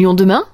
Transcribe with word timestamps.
Lyon 0.00 0.14
demain 0.14 0.44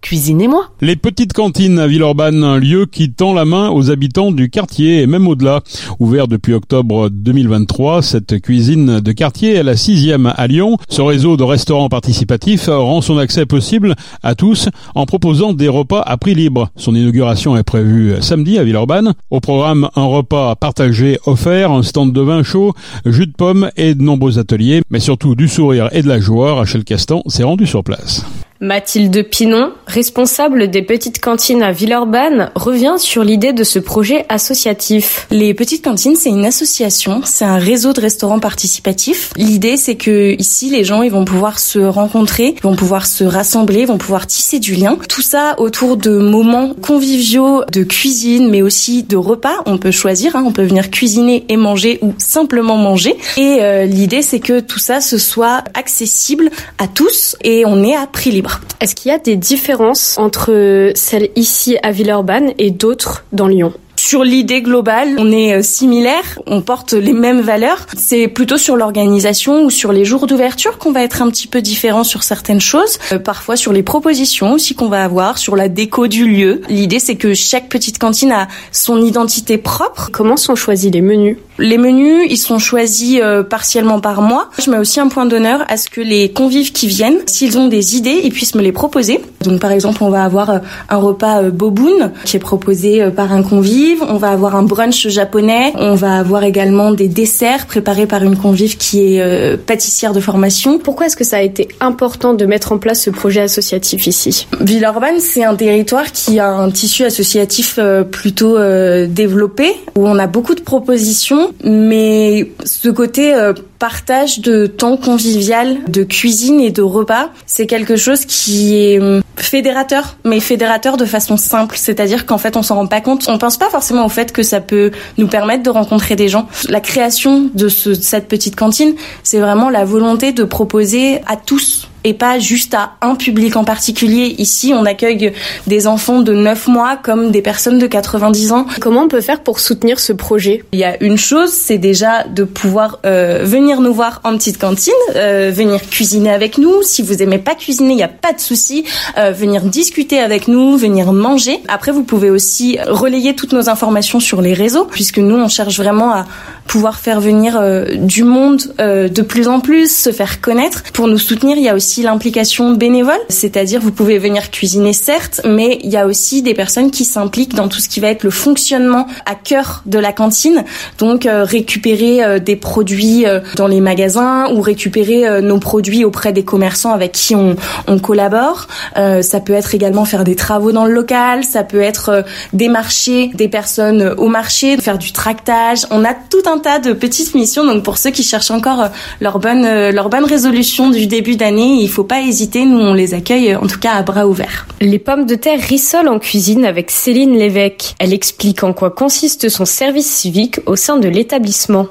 Cuisinez-moi. 0.00 0.68
Les 0.80 0.94
petites 0.94 1.32
cantines 1.32 1.80
à 1.80 1.88
Villeurbanne, 1.88 2.44
un 2.44 2.58
lieu 2.58 2.86
qui 2.86 3.10
tend 3.10 3.32
la 3.32 3.44
main 3.44 3.70
aux 3.70 3.90
habitants 3.90 4.30
du 4.30 4.48
quartier 4.48 5.00
et 5.00 5.06
même 5.08 5.26
au-delà. 5.26 5.60
Ouvert 5.98 6.28
depuis 6.28 6.54
octobre 6.54 7.08
2023, 7.08 8.02
cette 8.02 8.40
cuisine 8.40 9.00
de 9.00 9.12
quartier 9.12 9.54
est 9.54 9.62
la 9.64 9.76
sixième 9.76 10.32
à 10.36 10.46
Lyon. 10.46 10.76
Ce 10.88 11.02
réseau 11.02 11.36
de 11.36 11.42
restaurants 11.42 11.88
participatifs 11.88 12.66
rend 12.68 13.00
son 13.00 13.18
accès 13.18 13.44
possible 13.44 13.96
à 14.22 14.36
tous 14.36 14.68
en 14.94 15.04
proposant 15.04 15.52
des 15.52 15.68
repas 15.68 16.02
à 16.02 16.16
prix 16.16 16.34
libre. 16.34 16.70
Son 16.76 16.94
inauguration 16.94 17.56
est 17.56 17.64
prévue 17.64 18.14
samedi 18.20 18.56
à 18.58 18.64
Villeurbanne. 18.64 19.14
Au 19.30 19.40
programme, 19.40 19.88
un 19.96 20.04
repas 20.04 20.54
partagé 20.54 21.18
offert, 21.26 21.72
un 21.72 21.82
stand 21.82 22.12
de 22.12 22.20
vin 22.20 22.44
chaud, 22.44 22.72
jus 23.04 23.26
de 23.26 23.32
pomme 23.32 23.70
et 23.76 23.96
de 23.96 24.02
nombreux 24.02 24.38
ateliers, 24.38 24.82
mais 24.90 25.00
surtout 25.00 25.34
du 25.34 25.48
sourire 25.48 25.88
et 25.90 26.02
de 26.02 26.08
la 26.08 26.20
joie. 26.20 26.54
Rachel 26.54 26.84
Castan 26.84 27.22
s'est 27.26 27.44
rendue 27.44 27.66
sur 27.66 27.82
place. 27.82 28.24
Mathilde 28.62 29.28
Pinon, 29.28 29.72
responsable 29.88 30.70
des 30.70 30.82
petites 30.82 31.20
cantines 31.20 31.64
à 31.64 31.72
Villeurbanne, 31.72 32.52
revient 32.54 32.94
sur 32.96 33.24
l'idée 33.24 33.52
de 33.52 33.64
ce 33.64 33.80
projet 33.80 34.24
associatif. 34.28 35.26
Les 35.32 35.52
petites 35.52 35.84
cantines, 35.84 36.14
c'est 36.14 36.28
une 36.28 36.44
association, 36.44 37.22
c'est 37.24 37.44
un 37.44 37.58
réseau 37.58 37.92
de 37.92 38.00
restaurants 38.00 38.38
participatifs. 38.38 39.32
L'idée, 39.36 39.76
c'est 39.76 39.96
que 39.96 40.36
ici, 40.38 40.70
les 40.70 40.84
gens, 40.84 41.02
ils 41.02 41.10
vont 41.10 41.24
pouvoir 41.24 41.58
se 41.58 41.80
rencontrer, 41.80 42.54
vont 42.62 42.76
pouvoir 42.76 43.06
se 43.06 43.24
rassembler, 43.24 43.84
vont 43.84 43.98
pouvoir 43.98 44.28
tisser 44.28 44.60
du 44.60 44.76
lien. 44.76 44.96
Tout 45.08 45.22
ça 45.22 45.56
autour 45.58 45.96
de 45.96 46.16
moments 46.16 46.72
conviviaux, 46.80 47.64
de 47.72 47.82
cuisine, 47.82 48.48
mais 48.48 48.62
aussi 48.62 49.02
de 49.02 49.16
repas. 49.16 49.56
On 49.66 49.76
peut 49.76 49.90
choisir, 49.90 50.36
hein, 50.36 50.44
on 50.46 50.52
peut 50.52 50.62
venir 50.62 50.92
cuisiner 50.92 51.44
et 51.48 51.56
manger 51.56 51.98
ou 52.00 52.14
simplement 52.16 52.76
manger. 52.76 53.16
Et 53.36 53.58
euh, 53.60 53.86
l'idée, 53.86 54.22
c'est 54.22 54.38
que 54.38 54.60
tout 54.60 54.78
ça, 54.78 55.00
ce 55.00 55.18
soit 55.18 55.64
accessible 55.74 56.48
à 56.78 56.86
tous 56.86 57.34
et 57.42 57.64
on 57.66 57.82
est 57.82 57.96
à 57.96 58.06
prix 58.06 58.30
libre. 58.30 58.51
Est-ce 58.80 58.94
qu'il 58.94 59.10
y 59.10 59.14
a 59.14 59.18
des 59.18 59.36
différences 59.36 60.18
entre 60.18 60.92
celles 60.94 61.30
ici 61.36 61.78
à 61.82 61.92
Villeurbanne 61.92 62.52
et 62.58 62.70
d'autres 62.70 63.24
dans 63.32 63.46
Lyon? 63.46 63.72
Sur 64.02 64.24
l'idée 64.24 64.62
globale, 64.62 65.14
on 65.18 65.30
est 65.30 65.54
euh, 65.54 65.62
similaire, 65.62 66.40
on 66.48 66.60
porte 66.60 66.92
les 66.92 67.12
mêmes 67.12 67.40
valeurs. 67.40 67.86
C'est 67.96 68.26
plutôt 68.26 68.56
sur 68.56 68.76
l'organisation 68.76 69.64
ou 69.64 69.70
sur 69.70 69.92
les 69.92 70.04
jours 70.04 70.26
d'ouverture 70.26 70.76
qu'on 70.78 70.90
va 70.90 71.04
être 71.04 71.22
un 71.22 71.30
petit 71.30 71.46
peu 71.46 71.62
différent 71.62 72.02
sur 72.02 72.24
certaines 72.24 72.60
choses. 72.60 72.98
Euh, 73.12 73.20
parfois 73.20 73.54
sur 73.54 73.72
les 73.72 73.84
propositions 73.84 74.54
aussi 74.54 74.74
qu'on 74.74 74.88
va 74.88 75.04
avoir, 75.04 75.38
sur 75.38 75.54
la 75.54 75.68
déco 75.68 76.08
du 76.08 76.26
lieu. 76.26 76.62
L'idée 76.68 76.98
c'est 76.98 77.14
que 77.14 77.32
chaque 77.32 77.68
petite 77.68 78.00
cantine 78.00 78.32
a 78.32 78.48
son 78.72 79.00
identité 79.00 79.56
propre. 79.56 80.10
Comment 80.12 80.36
sont 80.36 80.56
choisis 80.56 80.90
les 80.90 81.00
menus? 81.00 81.36
Les 81.58 81.78
menus, 81.78 82.26
ils 82.28 82.38
sont 82.38 82.58
choisis 82.58 83.20
euh, 83.22 83.44
partiellement 83.44 84.00
par 84.00 84.20
moi. 84.20 84.50
Je 84.58 84.68
mets 84.68 84.78
aussi 84.78 84.98
un 84.98 85.06
point 85.06 85.26
d'honneur 85.26 85.64
à 85.68 85.76
ce 85.76 85.88
que 85.88 86.00
les 86.00 86.32
convives 86.32 86.72
qui 86.72 86.88
viennent, 86.88 87.20
s'ils 87.26 87.56
ont 87.56 87.68
des 87.68 87.96
idées, 87.96 88.20
ils 88.24 88.32
puissent 88.32 88.56
me 88.56 88.62
les 88.62 88.72
proposer. 88.72 89.20
Donc 89.44 89.60
par 89.60 89.70
exemple, 89.70 90.02
on 90.02 90.10
va 90.10 90.24
avoir 90.24 90.60
un 90.88 90.96
repas 90.96 91.42
boboon 91.42 92.10
qui 92.24 92.36
est 92.36 92.40
proposé 92.40 93.08
par 93.14 93.32
un 93.32 93.44
convive 93.44 93.91
on 94.00 94.16
va 94.16 94.30
avoir 94.30 94.56
un 94.56 94.62
brunch 94.62 95.08
japonais, 95.08 95.72
on 95.76 95.94
va 95.94 96.16
avoir 96.16 96.44
également 96.44 96.92
des 96.92 97.08
desserts 97.08 97.66
préparés 97.66 98.06
par 98.06 98.22
une 98.22 98.36
convive 98.36 98.76
qui 98.76 99.16
est 99.16 99.20
euh, 99.20 99.56
pâtissière 99.56 100.12
de 100.12 100.20
formation. 100.20 100.78
Pourquoi 100.78 101.06
est-ce 101.06 101.16
que 101.16 101.24
ça 101.24 101.38
a 101.38 101.42
été 101.42 101.68
important 101.80 102.34
de 102.34 102.46
mettre 102.46 102.72
en 102.72 102.78
place 102.78 103.02
ce 103.02 103.10
projet 103.10 103.40
associatif 103.40 104.06
ici? 104.06 104.46
Villeurbanne, 104.60 105.20
c'est 105.20 105.44
un 105.44 105.54
territoire 105.54 106.10
qui 106.12 106.38
a 106.38 106.48
un 106.48 106.70
tissu 106.70 107.04
associatif 107.04 107.76
euh, 107.78 108.04
plutôt 108.04 108.56
euh, 108.56 109.06
développé, 109.06 109.72
où 109.96 110.06
on 110.06 110.18
a 110.18 110.26
beaucoup 110.26 110.54
de 110.54 110.62
propositions, 110.62 111.52
mais 111.64 112.50
ce 112.64 112.88
côté 112.88 113.34
partage 113.82 114.38
de 114.38 114.66
temps 114.66 114.96
convivial, 114.96 115.78
de 115.88 116.04
cuisine 116.04 116.60
et 116.60 116.70
de 116.70 116.82
repas, 116.82 117.30
c'est 117.46 117.66
quelque 117.66 117.96
chose 117.96 118.24
qui 118.26 118.76
est 118.76 119.00
hum, 119.00 119.22
fédérateur, 119.34 120.14
mais 120.24 120.38
fédérateur 120.38 120.96
de 120.96 121.04
façon 121.04 121.36
simple, 121.36 121.74
c'est-à-dire 121.76 122.24
qu'en 122.24 122.38
fait 122.38 122.56
on 122.56 122.62
s'en 122.62 122.76
rend 122.76 122.86
pas 122.86 123.00
compte, 123.00 123.24
on 123.26 123.38
pense 123.38 123.56
pas 123.56 123.70
forcément 123.70 124.06
au 124.06 124.08
fait 124.08 124.30
que 124.30 124.44
ça 124.44 124.60
peut 124.60 124.92
nous 125.18 125.26
permettre 125.26 125.64
de 125.64 125.70
rencontrer 125.70 126.14
des 126.14 126.28
gens. 126.28 126.46
La 126.68 126.78
création 126.78 127.50
de 127.54 127.68
cette 127.68 128.28
petite 128.28 128.54
cantine, 128.54 128.94
c'est 129.24 129.40
vraiment 129.40 129.68
la 129.68 129.84
volonté 129.84 130.30
de 130.30 130.44
proposer 130.44 131.20
à 131.26 131.34
tous 131.34 131.88
et 132.04 132.14
pas 132.14 132.38
juste 132.38 132.74
à 132.74 132.92
un 133.00 133.14
public 133.14 133.56
en 133.56 133.64
particulier. 133.64 134.34
Ici, 134.38 134.72
on 134.74 134.84
accueille 134.84 135.32
des 135.66 135.86
enfants 135.86 136.20
de 136.20 136.32
9 136.32 136.68
mois 136.68 136.96
comme 136.96 137.30
des 137.30 137.42
personnes 137.42 137.78
de 137.78 137.86
90 137.86 138.52
ans. 138.52 138.66
Comment 138.80 139.02
on 139.02 139.08
peut 139.08 139.20
faire 139.20 139.40
pour 139.40 139.60
soutenir 139.60 140.00
ce 140.00 140.12
projet? 140.12 140.64
Il 140.72 140.78
y 140.78 140.84
a 140.84 141.02
une 141.02 141.16
chose, 141.16 141.50
c'est 141.50 141.78
déjà 141.78 142.24
de 142.24 142.44
pouvoir 142.44 142.98
euh, 143.04 143.40
venir 143.44 143.80
nous 143.80 143.92
voir 143.92 144.20
en 144.24 144.36
petite 144.36 144.58
cantine, 144.58 144.92
euh, 145.16 145.50
venir 145.54 145.80
cuisiner 145.88 146.30
avec 146.30 146.58
nous. 146.58 146.82
Si 146.82 147.02
vous 147.02 147.22
aimez 147.22 147.38
pas 147.38 147.54
cuisiner, 147.54 147.92
il 147.92 147.96
n'y 147.96 148.02
a 148.02 148.08
pas 148.08 148.32
de 148.32 148.40
souci. 148.40 148.84
Euh, 149.18 149.32
venir 149.32 149.62
discuter 149.62 150.18
avec 150.18 150.48
nous, 150.48 150.76
venir 150.76 151.12
manger. 151.12 151.60
Après, 151.68 151.92
vous 151.92 152.04
pouvez 152.04 152.30
aussi 152.30 152.78
relayer 152.86 153.34
toutes 153.34 153.52
nos 153.52 153.68
informations 153.68 154.20
sur 154.20 154.42
les 154.42 154.54
réseaux, 154.54 154.84
puisque 154.84 155.18
nous, 155.18 155.36
on 155.36 155.48
cherche 155.48 155.76
vraiment 155.76 156.12
à 156.12 156.26
pouvoir 156.66 156.98
faire 156.98 157.20
venir 157.20 157.60
du 157.96 158.22
monde 158.24 158.62
de 158.78 159.22
plus 159.22 159.48
en 159.48 159.60
plus, 159.60 159.94
se 159.94 160.12
faire 160.12 160.40
connaître. 160.40 160.84
Pour 160.92 161.08
nous 161.08 161.18
soutenir, 161.18 161.56
il 161.56 161.64
y 161.64 161.68
a 161.68 161.74
aussi 161.74 161.91
l'implication 162.00 162.72
bénévole, 162.72 163.20
c'est-à-dire 163.28 163.80
vous 163.80 163.92
pouvez 163.92 164.16
venir 164.18 164.50
cuisiner 164.50 164.94
certes, 164.94 165.42
mais 165.44 165.78
il 165.82 165.90
y 165.90 165.98
a 165.98 166.06
aussi 166.06 166.40
des 166.40 166.54
personnes 166.54 166.90
qui 166.90 167.04
s'impliquent 167.04 167.54
dans 167.54 167.68
tout 167.68 167.80
ce 167.80 167.88
qui 167.88 168.00
va 168.00 168.08
être 168.08 168.22
le 168.22 168.30
fonctionnement 168.30 169.06
à 169.26 169.34
cœur 169.34 169.82
de 169.84 169.98
la 169.98 170.12
cantine, 170.12 170.64
donc 170.98 171.26
euh, 171.26 171.44
récupérer 171.44 172.24
euh, 172.24 172.38
des 172.38 172.56
produits 172.56 173.26
euh, 173.26 173.40
dans 173.56 173.66
les 173.66 173.80
magasins 173.80 174.48
ou 174.54 174.60
récupérer 174.60 175.42
nos 175.42 175.58
produits 175.58 176.04
auprès 176.04 176.32
des 176.32 176.44
commerçants 176.44 176.92
avec 176.92 177.12
qui 177.12 177.34
on, 177.34 177.56
on 177.88 177.98
collabore. 177.98 178.68
ça 178.94 179.40
peut 179.40 179.52
être 179.52 179.74
également 179.74 180.04
faire 180.04 180.24
des 180.24 180.36
travaux 180.36 180.70
dans 180.72 180.84
le 180.84 180.92
local, 180.92 181.42
ça 181.44 181.64
peut 181.64 181.80
être 181.80 182.24
démarcher 182.52 183.30
des 183.34 183.48
personnes 183.48 184.14
au 184.16 184.28
marché, 184.28 184.76
faire 184.76 184.98
du 184.98 185.12
tractage. 185.12 185.86
On 185.90 186.04
a 186.04 186.14
tout 186.14 186.42
un 186.46 186.58
tas 186.58 186.78
de 186.78 186.92
petites 186.92 187.34
missions, 187.34 187.64
donc 187.64 187.82
pour 187.82 187.98
ceux 187.98 188.10
qui 188.10 188.22
cherchent 188.22 188.52
encore 188.52 188.88
leur 189.20 189.38
bonne 189.38 189.90
leur 189.90 190.08
bonne 190.08 190.24
résolution 190.24 190.90
du 190.90 191.06
début 191.06 191.36
d'année, 191.36 191.81
il 191.82 191.90
faut 191.90 192.04
pas 192.04 192.20
hésiter, 192.20 192.64
nous 192.64 192.78
on 192.78 192.94
les 192.94 193.14
accueille 193.14 193.54
en 193.54 193.66
tout 193.66 193.78
cas 193.78 193.92
à 193.92 194.02
bras 194.02 194.26
ouverts. 194.26 194.66
Les 194.80 194.98
pommes 194.98 195.26
de 195.26 195.34
terre 195.34 195.60
rissolent 195.60 196.08
en 196.08 196.18
cuisine 196.18 196.64
avec 196.64 196.90
Céline 196.90 197.36
Lévesque. 197.36 197.94
Elle 197.98 198.12
explique 198.12 198.64
en 198.64 198.72
quoi 198.72 198.90
consiste 198.90 199.48
son 199.48 199.64
service 199.64 200.06
civique 200.06 200.60
au 200.66 200.76
sein 200.76 200.98
de 200.98 201.08
l'établissement. 201.08 201.86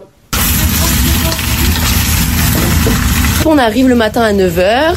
On 3.45 3.57
arrive 3.57 3.87
le 3.87 3.95
matin 3.95 4.21
à 4.21 4.33
9h, 4.33 4.95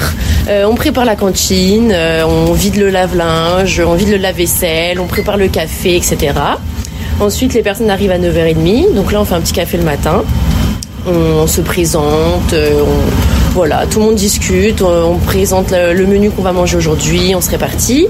euh, 0.49 0.65
on 0.67 0.75
prépare 0.75 1.07
la 1.07 1.17
cantine, 1.17 1.91
euh, 1.93 2.25
on 2.27 2.53
vide 2.53 2.77
le 2.77 2.91
lave-linge, 2.91 3.81
on 3.85 3.95
vide 3.95 4.11
le 4.11 4.17
lave-vaisselle, 4.19 5.01
on 5.01 5.07
prépare 5.07 5.39
le 5.39 5.49
café, 5.49 5.97
etc. 5.97 6.35
Ensuite, 7.21 7.55
les 7.55 7.63
personnes 7.63 7.91
arrivent 7.91 8.11
à 8.11 8.19
9h30, 8.19 8.95
donc 8.95 9.13
là 9.13 9.21
on 9.21 9.25
fait 9.25 9.35
un 9.35 9.41
petit 9.41 9.55
café 9.55 9.79
le 9.79 9.85
matin, 9.85 10.25
on, 11.07 11.47
se 11.47 11.63
présente, 11.63 12.53
euh, 12.53 12.83
on 12.83 13.34
voilà, 13.55 13.87
tout 13.87 14.01
le 14.01 14.07
monde 14.07 14.15
discute, 14.17 14.83
on, 14.83 15.17
présente 15.19 15.71
le, 15.71 16.07
menu 16.07 16.31
qu'on 16.31 16.43
va 16.43 16.51
manger 16.51 16.77
aujourd'hui, 16.77 17.37
on 17.37 17.41
se 17.41 17.51
répartit. 17.51 18.09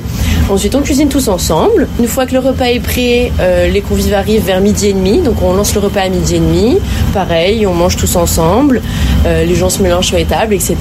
Ensuite, 0.49 0.75
on 0.75 0.81
cuisine 0.81 1.10
tous 1.10 1.28
ensemble. 1.28 1.87
Une 2.00 2.09
fois 2.09 2.25
que 2.25 2.32
le 2.32 2.38
repas 2.38 2.65
est 2.71 2.81
prêt, 2.81 3.31
euh, 3.41 3.69
les 3.69 3.82
convives 3.82 4.15
arrivent 4.15 4.47
vers 4.47 4.62
midi 4.62 4.88
et 4.88 4.94
demi. 4.94 5.21
Donc, 5.21 5.43
on 5.43 5.53
lance 5.53 5.75
le 5.75 5.81
repas 5.81 6.00
à 6.00 6.09
midi 6.09 6.37
et 6.37 6.38
demi. 6.38 6.78
Pareil, 7.12 7.66
on 7.66 7.75
mange 7.75 7.97
tous 7.99 8.16
ensemble. 8.16 8.81
Euh, 9.27 9.44
les 9.44 9.55
gens 9.55 9.69
se 9.69 9.82
mélangent 9.82 10.06
sur 10.06 10.16
les 10.16 10.25
tables, 10.25 10.55
etc. 10.55 10.78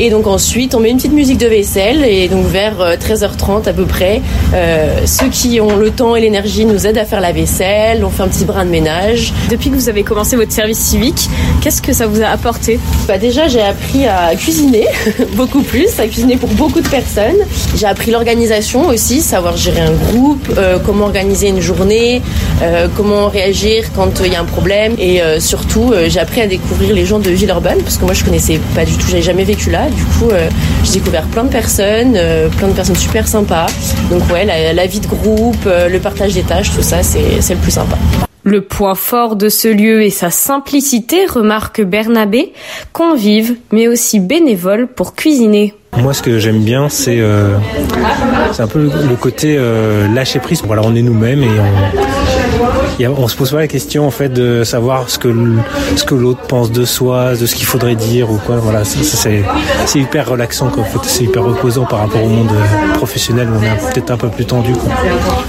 Et 0.00 0.10
donc 0.10 0.26
ensuite, 0.26 0.74
on 0.74 0.80
met 0.80 0.90
une 0.90 0.96
petite 0.96 1.12
musique 1.12 1.38
de 1.38 1.46
vaisselle 1.46 2.04
et 2.04 2.26
donc 2.26 2.46
vers 2.46 2.96
13h30 2.96 3.68
euh, 3.68 3.70
à 3.70 3.72
peu 3.72 3.84
près, 3.84 4.22
euh, 4.52 5.06
ceux 5.06 5.28
qui 5.28 5.60
ont 5.60 5.76
le 5.76 5.90
temps 5.90 6.16
et 6.16 6.20
l'énergie 6.20 6.64
nous 6.64 6.84
aident 6.88 6.98
à 6.98 7.04
faire 7.04 7.20
la 7.20 7.30
vaisselle, 7.30 8.04
on 8.04 8.10
fait 8.10 8.24
un 8.24 8.28
petit 8.28 8.44
brin 8.44 8.64
de 8.64 8.70
ménage. 8.70 9.32
Depuis 9.50 9.70
que 9.70 9.76
vous 9.76 9.88
avez 9.88 10.02
commencé 10.02 10.34
votre 10.34 10.50
service 10.50 10.78
civique, 10.78 11.30
qu'est-ce 11.60 11.80
que 11.80 11.92
ça 11.92 12.08
vous 12.08 12.22
a 12.22 12.26
apporté? 12.26 12.80
Bah 13.06 13.18
Déjà, 13.18 13.46
j'ai 13.46 13.62
appris 13.62 14.06
à 14.06 14.34
cuisiner, 14.34 14.84
beaucoup 15.36 15.62
plus, 15.62 15.88
à 16.00 16.08
cuisiner 16.08 16.36
pour 16.36 16.48
beaucoup 16.50 16.80
de 16.80 16.88
personnes. 16.88 17.38
J'ai 17.76 17.86
appris 17.86 18.10
l'organisation 18.10 18.88
aussi, 18.88 19.20
savoir 19.20 19.56
gérer 19.56 19.80
un 19.80 19.92
groupe, 19.92 20.48
euh, 20.58 20.78
comment 20.84 21.04
organiser 21.04 21.48
une 21.48 21.60
journée, 21.60 22.20
comment 22.96 23.28
réagir 23.28 23.92
quand 23.94 24.20
il 24.24 24.32
y 24.32 24.36
a 24.36 24.40
un 24.40 24.44
problème. 24.44 24.94
Et 24.98 25.20
surtout, 25.38 25.92
j'ai 26.08 26.18
appris 26.18 26.40
à 26.40 26.46
découvrir 26.46 26.94
les 26.94 27.04
gens 27.04 27.18
de 27.18 27.30
Villeurbanne, 27.30 27.78
parce 27.82 27.98
que 27.98 28.04
moi, 28.04 28.14
je 28.14 28.24
connaissais 28.24 28.58
pas 28.74 28.84
du 28.84 28.92
tout, 28.94 29.06
j'avais 29.08 29.22
jamais 29.22 29.44
vécu 29.44 29.70
là. 29.70 29.83
Du 29.90 30.04
coup, 30.04 30.30
euh, 30.30 30.48
j'ai 30.82 30.94
découvert 30.94 31.24
plein 31.26 31.44
de 31.44 31.50
personnes, 31.50 32.14
euh, 32.16 32.48
plein 32.48 32.68
de 32.68 32.72
personnes 32.72 32.96
super 32.96 33.26
sympas. 33.28 33.66
Donc 34.10 34.22
ouais, 34.32 34.44
la, 34.44 34.86
vie 34.86 35.00
de 35.00 35.06
groupe, 35.06 35.66
euh, 35.66 35.88
le 35.88 35.98
partage 35.98 36.34
des 36.34 36.42
tâches, 36.42 36.70
tout 36.74 36.82
ça, 36.82 37.02
c'est 37.02 37.38
le 37.50 37.60
plus 37.60 37.72
sympa. 37.72 37.96
Le 38.42 38.60
point 38.60 38.94
fort 38.94 39.36
de 39.36 39.48
ce 39.48 39.68
lieu 39.68 40.02
est 40.02 40.10
sa 40.10 40.30
simplicité, 40.30 41.24
remarque 41.26 41.80
Bernabé, 41.82 42.52
convive, 42.92 43.56
mais 43.72 43.88
aussi 43.88 44.20
bénévole 44.20 44.86
pour 44.86 45.14
cuisiner. 45.14 45.74
Moi, 45.96 46.12
ce 46.12 46.22
que 46.22 46.38
j'aime 46.38 46.60
bien, 46.60 46.88
c'est 46.88 47.20
un 47.22 48.66
peu 48.66 48.80
le 48.80 49.16
côté 49.16 49.58
lâcher 50.14 50.40
prise. 50.40 50.62
Voilà, 50.66 50.82
on 50.84 50.94
est 50.94 51.02
nous-mêmes 51.02 51.42
et 51.42 51.48
on, 51.48 52.83
on 53.00 53.28
se 53.28 53.36
pose 53.36 53.50
pas 53.50 53.58
la 53.58 53.68
question 53.68 54.06
en 54.06 54.10
fait 54.10 54.28
de 54.28 54.64
savoir 54.64 55.10
ce 55.10 55.18
que 55.18 55.34
ce 55.96 56.04
que 56.04 56.14
l'autre 56.14 56.42
pense 56.48 56.70
de 56.70 56.84
soi, 56.84 57.34
de 57.34 57.46
ce 57.46 57.54
qu'il 57.54 57.66
faudrait 57.66 57.96
dire 57.96 58.30
ou 58.30 58.38
quoi. 58.38 58.56
Voilà, 58.56 58.84
c'est 58.84 59.02
c'est 59.04 59.98
hyper 59.98 60.28
relaxant 60.28 60.68
quoi. 60.68 60.82
En 60.82 60.86
fait, 60.86 60.98
c'est 61.04 61.24
hyper 61.24 61.44
reposant 61.44 61.84
par 61.84 62.00
rapport 62.00 62.22
au 62.22 62.28
monde 62.28 62.52
professionnel 62.94 63.48
où 63.50 63.58
on 63.58 63.62
est 63.62 63.92
peut-être 63.92 64.10
un 64.10 64.16
peu 64.16 64.28
plus 64.28 64.44
tendu. 64.44 64.72
Quoi. 64.72 64.92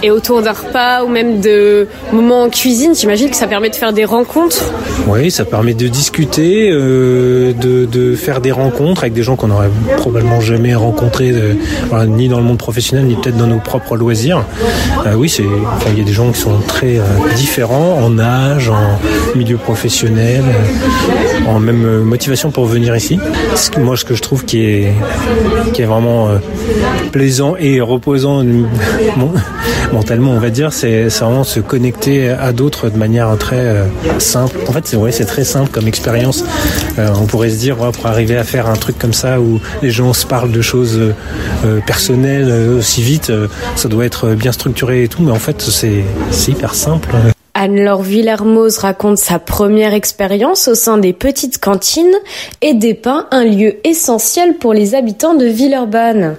Et 0.04 0.12
autour 0.12 0.42
d'un 0.42 0.54
repas 0.54 1.04
ou 1.04 1.08
même 1.08 1.42
de 1.42 1.88
moments 2.12 2.44
en 2.44 2.50
cuisine, 2.50 2.96
j'imagine 2.96 3.30
que 3.30 3.36
ça 3.36 3.48
permet 3.48 3.70
de 3.70 3.76
faire 3.76 3.94
des 3.94 4.06
rencontres. 4.06 4.64
Oui, 5.08 5.32
ça 5.32 5.46
permet 5.46 5.74
de 5.74 5.88
discuter, 5.88 6.70
euh, 6.72 7.54
de, 7.54 7.86
de, 7.86 8.16
faire 8.16 8.42
des 8.42 8.52
rencontres 8.52 9.04
avec 9.04 9.14
des 9.14 9.24
gens 9.24 9.36
qu'on 9.36 9.48
n'aurait 9.48 9.70
probablement 9.98 10.42
jamais 10.42 10.74
rencontrés, 10.76 11.32
de, 11.32 11.56
voilà, 11.90 12.06
ni 12.06 12.28
dans 12.28 12.38
le 12.38 12.44
monde 12.44 12.58
professionnel, 12.58 13.06
ni 13.06 13.16
peut-être 13.16 13.38
dans 13.38 13.48
nos 13.48 13.60
propres 13.60 13.98
loisirs. 13.98 14.44
Euh, 15.06 15.14
oui, 15.16 15.30
c'est, 15.30 15.46
enfin, 15.76 15.90
il 15.92 16.00
y 16.00 16.02
a 16.02 16.06
des 16.06 16.14
gens 16.14 16.32
qui 16.32 16.40
sont 16.40 16.58
très 16.68 16.98
euh, 16.98 17.04
différents 17.36 18.00
en 18.02 18.18
âge, 18.20 18.70
en 18.70 19.00
milieu 19.38 19.58
professionnel, 19.58 20.44
euh, 20.44 21.50
en 21.50 21.60
même 21.60 21.86
euh, 21.86 22.04
motivation 22.04 22.52
pour 22.52 22.66
venir 22.66 22.96
ici. 22.96 23.20
Moi, 23.78 23.98
ce 23.98 24.06
que 24.06 24.16
je 24.16 24.22
trouve 24.22 24.46
qui 24.46 24.62
est, 24.66 24.94
qui 25.74 25.82
est 25.82 25.86
vraiment 25.86 26.30
euh, 26.30 26.38
plaisant 27.12 27.56
et 27.58 27.82
reposant 27.82 28.44
mentalement, 29.94 30.32
on 30.32 30.40
va 30.40 30.50
dire, 30.50 30.74
c'est 30.74 31.08
vraiment 31.08 31.44
se 31.44 31.60
connecter 31.60 32.30
à 32.30 32.52
d'autres 32.52 32.90
de 32.90 32.98
manière 32.98 33.36
très 33.38 33.60
euh, 33.60 33.86
simple. 34.20 34.58
En 34.68 34.72
fait, 34.72 34.86
c'est 34.86 34.98
ouais, 34.98 35.12
très 35.12 35.44
simple 35.44 35.70
comme 35.72 35.88
expérience. 35.88 36.44
Euh, 37.00 37.10
on 37.16 37.26
pourrait 37.26 37.50
se 37.50 37.58
dire, 37.58 37.78
pour 37.78 38.06
arriver 38.08 38.38
à 38.38 38.44
faire 38.44 38.68
un 38.68 38.76
truc 38.76 38.98
comme 38.98 39.14
ça 39.14 39.40
où 39.40 39.60
les 39.82 39.92
gens 39.92 40.14
se 40.14 40.26
parlent 40.26 40.52
de 40.52 40.62
choses 40.62 41.00
euh, 41.66 41.80
personnelles 41.86 42.52
aussi 42.78 43.02
vite, 43.02 43.32
ça 43.76 43.90
doit 43.90 44.06
être 44.06 44.32
bien 44.32 44.52
structuré 44.52 45.04
et 45.04 45.08
tout, 45.08 45.22
mais 45.22 45.32
en 45.32 45.40
fait, 45.40 45.62
c'est 45.62 46.04
hyper 46.48 46.76
simple. 46.76 47.10
Anne-Laure 47.66 48.04
Villermoz 48.04 48.78
raconte 48.78 49.18
sa 49.18 49.40
première 49.40 49.96
expérience 49.96 50.68
au 50.68 50.76
sein 50.76 51.00
des 51.00 51.14
petites 51.14 51.58
cantines 51.58 52.14
et 52.62 52.76
dépeint 52.76 53.26
un 53.32 53.44
lieu 53.44 53.78
essentiel 53.84 54.58
pour 54.60 54.72
les 54.72 54.94
habitants 54.94 55.34
de 55.34 55.48
Villeurbanne. 55.48 56.36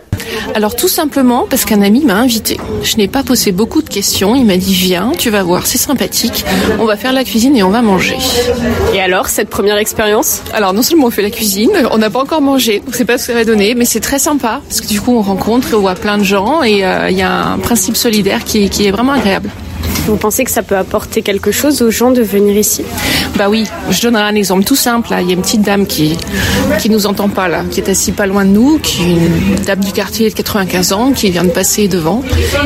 Alors 0.55 0.77
tout 0.77 0.87
simplement 0.87 1.45
parce 1.51 1.65
qu'un 1.65 1.83
ami 1.83 2.05
m'a 2.05 2.15
invité. 2.15 2.59
Je 2.85 2.97
n'ai 2.97 3.09
pas 3.09 3.25
posé 3.25 3.51
beaucoup 3.51 3.83
de 3.83 3.89
questions. 3.89 4.37
Il 4.37 4.45
m'a 4.45 4.57
dit 4.57 4.73
viens, 4.73 5.11
tu 5.19 5.31
vas 5.31 5.43
voir, 5.43 5.67
c'est 5.67 5.79
sympathique. 5.79 6.45
On 6.79 6.85
va 6.85 6.97
faire 6.97 7.13
la 7.13 7.25
cuisine 7.25 7.57
et 7.57 7.65
on 7.65 7.71
va 7.71 7.83
manger. 7.83 8.17
Et 8.95 9.01
alors 9.01 9.27
cette 9.27 9.49
première 9.49 9.79
expérience? 9.79 10.43
Alors 10.53 10.75
non 10.75 10.83
seulement 10.83 11.07
on 11.07 11.11
fait 11.11 11.23
la 11.23 11.31
cuisine, 11.31 11.73
on 11.91 11.99
n'a 11.99 12.09
pas 12.09 12.21
encore 12.21 12.41
mangé, 12.41 12.83
on 12.87 12.91
ne 12.91 12.95
sait 12.95 13.05
pas 13.05 13.19
ce 13.19 13.27
que 13.27 13.33
ça 13.33 13.39
va 13.39 13.45
donner, 13.45 13.75
mais 13.75 13.85
c'est 13.85 13.99
très 13.99 14.21
sympa 14.21 14.61
parce 14.69 14.81
que 14.81 14.87
du 14.87 15.01
coup 15.01 15.11
on 15.11 15.23
rencontre, 15.23 15.67
on 15.75 15.81
voit 15.81 15.97
plein 15.97 16.19
de 16.19 16.25
gens 16.25 16.63
et 16.63 16.87
euh, 16.87 17.11
il 17.11 17.19
y 17.19 17.23
a 17.23 17.47
un 17.47 17.59
principe 17.59 17.97
solidaire 17.97 18.45
qui, 18.45 18.71
qui 18.71 18.87
est 18.87 18.93
vraiment 18.93 19.13
agréable. 19.13 19.51
Vous 20.07 20.17
pensez 20.17 20.45
que 20.45 20.51
ça 20.53 20.63
peut 20.63 20.77
apporter 20.77 21.23
quelque 21.23 21.51
chose 21.51 21.83
aux 21.83 21.91
gens 21.91 22.13
de 22.13 22.23
venir 22.23 22.57
ici? 22.57 22.85
Bah 23.37 23.49
oui, 23.51 23.67
je 23.91 24.01
donnerai 24.03 24.23
un 24.23 24.35
exemple 24.35 24.65
tout 24.65 24.77
simple. 24.77 25.09
Il 25.21 25.27
y 25.27 25.31
a 25.31 25.35
une 25.35 25.43
petite 25.43 25.63
dame 25.63 25.87
qui 25.87 26.17
qui 26.79 26.91
nous 26.91 27.07
entend 27.07 27.29
pas 27.29 27.49
là, 27.49 27.65
qui 27.71 27.81
est 27.81 27.89
assise 27.89 28.15
pas 28.15 28.27
loin 28.27 28.45
de 28.45 28.51
nous, 28.51 28.79
qui 28.79 29.03
est 29.03 29.15
une 29.15 29.65
dame 29.65 29.81
du 29.81 29.93
quartier 29.93 30.29
de 30.31 30.35
95 30.35 30.93
ans, 30.93 31.13
qui 31.13 31.31
vient 31.31 31.45
de 31.45 31.51
passer 31.51 31.89
devant. 31.89 32.23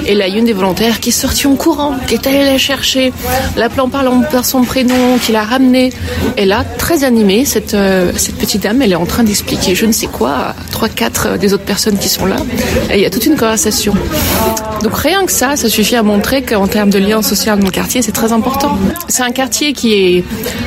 Et 0.07 0.15
là, 0.15 0.27
il 0.27 0.35
y 0.35 0.37
a 0.37 0.39
une 0.39 0.45
des 0.45 0.53
volontaires 0.53 1.01
qui 1.01 1.11
est 1.11 1.13
sortie 1.13 1.47
en 1.47 1.55
courant, 1.55 1.95
qui 2.07 2.15
est 2.15 2.27
allée 2.27 2.45
la 2.45 2.59
chercher, 2.59 3.13
l'appelant 3.57 3.89
par, 3.89 4.45
son 4.45 4.63
prénom, 4.63 5.19
qui 5.23 5.33
l'a 5.33 5.45
ramenée. 5.45 5.93
Et 6.37 6.45
là, 6.45 6.65
très 6.79 7.05
animée, 7.05 7.45
cette, 7.45 7.75
euh, 7.75 8.13
cette 8.17 8.37
petite 8.37 8.63
dame, 8.63 8.83
elle 8.83 8.93
est 8.93 8.97
en 8.97 9.07
train 9.07 9.23
d'expliquer 9.23 9.75
je 9.75 9.87
ne 9.87 9.93
sais 9.93 10.07
quoi 10.07 10.31
à 10.31 10.55
trois, 10.73 10.89
quatre 10.89 11.39
des 11.39 11.55
autres 11.55 11.65
personnes 11.65 11.99
qui 11.99 12.09
sont 12.09 12.27
là. 12.27 12.37
Et 12.91 12.97
il 12.97 13.01
y 13.01 13.07
a 13.07 13.11
toute 13.11 13.27
une 13.27 13.37
conversation. 13.37 13.95
Donc 14.83 14.97
rien 14.97 15.25
que 15.27 15.33
ça, 15.33 15.57
ça 15.57 15.69
suffit 15.69 15.97
à 15.97 16.03
montrer 16.03 16.43
qu'en 16.43 16.67
termes 16.67 16.91
de 16.91 16.99
lien 16.99 17.23
social 17.31 17.59
dans 17.61 17.67
le 17.67 17.71
quartier, 17.71 18.03
c'est 18.03 18.13
très 18.13 18.33
important. 18.33 18.77
C'est 19.09 19.23
un 19.23 19.31
quartier 19.31 19.73
qui 19.73 19.93
est 19.93 20.25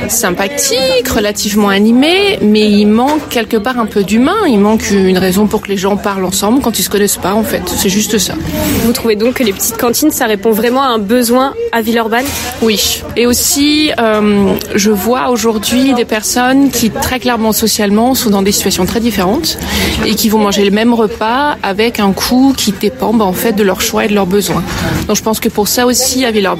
sympathique, 0.08 1.06
relativement 1.08 1.68
animé, 1.68 2.38
mais 2.40 2.70
il 2.70 2.86
manque 2.86 3.28
quelque 3.28 3.58
part 3.58 3.78
un 3.78 3.84
peu 3.84 4.02
d'humain. 4.02 4.40
Il 4.48 4.60
manque 4.60 4.90
une 4.90 5.18
raison 5.18 5.46
pour 5.46 5.60
que 5.60 5.68
les 5.68 5.76
gens 5.76 5.96
parlent 5.98 6.24
ensemble 6.24 6.62
quand 6.62 6.78
ils 6.78 6.82
se 6.82 6.88
connaissent 6.88 7.18
pas, 7.18 7.34
en 7.34 7.42
fait. 7.42 7.62
C'est 7.76 7.90
juste 7.90 8.16
ça. 8.16 8.34
Vous 8.84 8.92
trouvez 8.92 9.16
donc 9.16 9.34
que 9.34 9.42
les 9.42 9.52
petites 9.52 9.76
cantines, 9.76 10.10
ça 10.10 10.24
répond 10.24 10.52
vraiment 10.52 10.82
à 10.82 10.86
un 10.86 10.98
besoin 10.98 11.52
à 11.72 11.82
Villeurbanne? 11.82 12.24
Oui. 12.62 13.02
Et 13.16 13.26
aussi, 13.26 13.90
euh, 14.00 14.54
je 14.74 14.90
vois 14.90 15.28
aujourd'hui 15.28 15.92
des 15.92 16.06
personnes 16.06 16.70
qui, 16.70 16.90
très 16.90 17.20
clairement 17.20 17.52
socialement, 17.52 18.14
sont 18.14 18.30
dans 18.30 18.42
des 18.42 18.52
situations 18.52 18.86
très 18.86 19.00
différentes 19.00 19.58
et 20.06 20.14
qui 20.14 20.30
vont 20.30 20.38
manger 20.38 20.64
le 20.64 20.70
même 20.70 20.94
repas 20.94 21.56
avec 21.62 22.00
un 22.00 22.12
coût 22.12 22.54
qui 22.56 22.72
dépend, 22.72 23.12
bah, 23.12 23.26
en 23.26 23.34
fait, 23.34 23.52
de 23.52 23.62
leur 23.62 23.82
choix 23.82 24.06
et 24.06 24.08
de 24.08 24.14
leurs 24.14 24.26
besoins. 24.26 24.62
Donc 25.06 25.16
je 25.16 25.22
pense 25.22 25.40
que 25.40 25.50
pour 25.50 25.68
ça 25.68 25.84
aussi, 25.84 26.24
à 26.24 26.30
Villeurbanne, 26.30 26.53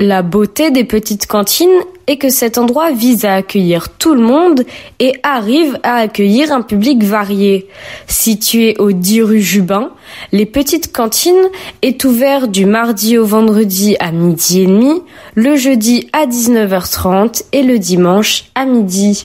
La 0.00 0.22
beauté 0.22 0.70
des 0.70 0.84
petites 0.84 1.26
cantines 1.26 1.68
est 2.06 2.16
que 2.16 2.28
cet 2.28 2.58
endroit 2.58 2.90
vise 2.90 3.24
à 3.24 3.34
accueillir 3.34 3.88
tout 3.90 4.14
le 4.14 4.20
monde 4.20 4.64
et 4.98 5.12
arrive 5.22 5.78
à 5.82 5.94
accueillir 5.94 6.52
un 6.52 6.62
public 6.62 7.04
varié. 7.04 7.68
Situé 8.08 8.76
au 8.78 8.90
10 8.90 9.22
rue 9.22 9.40
Jubin, 9.40 9.90
les 10.32 10.46
petites 10.46 10.92
cantines 10.92 11.48
est 11.82 12.04
ouvert 12.04 12.48
du 12.48 12.66
mardi 12.66 13.16
au 13.16 13.24
vendredi 13.24 13.96
à 14.00 14.10
midi 14.10 14.62
et 14.62 14.66
demi, 14.66 15.02
le 15.34 15.56
jeudi 15.56 16.08
à 16.12 16.26
19h30 16.26 17.44
et 17.52 17.62
le 17.62 17.78
dimanche 17.78 18.46
à 18.54 18.64
midi. 18.64 19.14